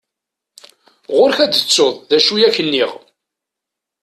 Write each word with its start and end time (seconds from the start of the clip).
Ɣur-k 1.17 1.37
ad 1.45 1.51
tettuḍ 1.53 1.93
d 2.09 2.11
acu 2.17 2.33
i 2.35 2.43
ak-nniɣ. 2.47 2.91